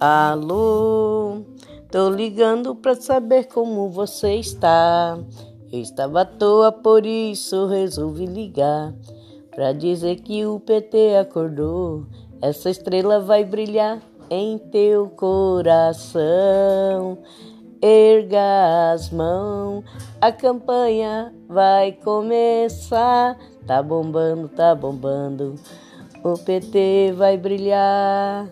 [0.00, 1.42] Alô,
[1.90, 5.18] tô ligando pra saber como você está.
[5.72, 8.94] Eu estava à toa, por isso resolvi ligar.
[9.50, 12.06] Pra dizer que o PT acordou.
[12.40, 14.00] Essa estrela vai brilhar
[14.30, 16.18] em teu coração.
[17.82, 19.84] Erga as mãos,
[20.20, 23.36] a campanha vai começar.
[23.66, 25.56] Tá bombando, tá bombando.
[26.22, 28.48] O PT vai brilhar.